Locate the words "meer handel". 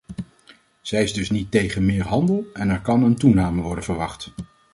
1.85-2.45